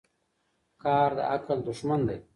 [0.83, 2.17] قهر د عقل دښمن دی.